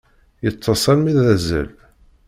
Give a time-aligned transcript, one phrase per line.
[0.43, 1.69] Yeṭṭes almi d azal.